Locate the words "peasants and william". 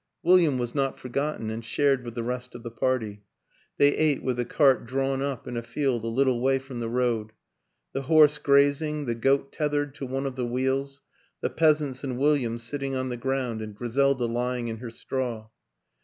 11.51-12.57